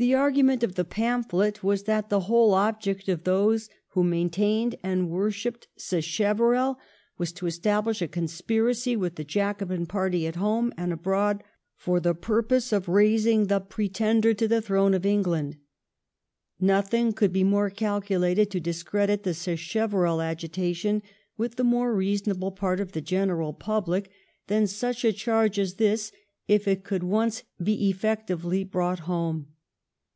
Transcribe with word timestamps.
The 0.00 0.14
argument 0.14 0.62
of 0.62 0.76
the 0.76 0.84
pamphlet 0.84 1.64
was 1.64 1.82
that 1.82 2.08
the 2.08 2.20
whole 2.30 2.54
object 2.54 3.08
of 3.08 3.24
those 3.24 3.68
who 3.94 4.04
maintained 4.04 4.76
and 4.80 5.10
wor 5.10 5.32
shipped 5.32 5.66
Sacheverell 5.76 6.78
was 7.18 7.32
to 7.32 7.46
establish 7.48 8.00
a 8.00 8.06
conspiracy 8.06 8.94
with 8.94 9.16
the 9.16 9.24
Jacobite 9.24 9.88
party 9.88 10.24
at 10.28 10.36
home 10.36 10.72
and 10.78 10.92
abroad 10.92 11.42
for 11.74 11.98
the 11.98 12.14
purpose 12.14 12.72
of 12.72 12.88
raising 12.88 13.48
the 13.48 13.58
Pretender 13.58 14.32
to 14.34 14.46
the 14.46 14.62
throne 14.62 14.94
of 14.94 15.04
England. 15.04 15.56
Nothing 16.60 17.12
could 17.12 17.32
be 17.32 17.42
more 17.42 17.68
calculated 17.68 18.52
to 18.52 18.60
dis 18.60 18.84
credit 18.84 19.24
the 19.24 19.34
Sacheverell 19.34 20.22
agitation 20.22 21.02
with 21.36 21.56
the 21.56 21.64
more 21.64 21.92
reason 21.92 22.30
able 22.36 22.52
part 22.52 22.78
of 22.78 22.92
the 22.92 23.00
general 23.00 23.52
public 23.52 24.12
than 24.46 24.68
such 24.68 25.04
a 25.04 25.12
charge 25.12 25.58
as 25.58 25.74
this 25.74 26.12
if 26.46 26.68
it 26.68 26.84
could 26.84 27.02
once 27.02 27.42
be 27.60 27.88
effectively 27.88 28.62
brought 28.62 29.00
home. 29.00 29.48